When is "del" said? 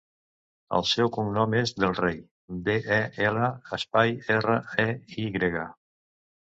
1.83-1.93